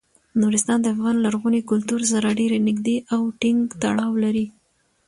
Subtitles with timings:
[0.41, 4.45] نورستان د افغان لرغوني کلتور سره ډیر نږدې او ټینګ تړاو لري.